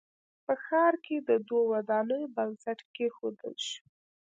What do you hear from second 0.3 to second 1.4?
په ښار کښې د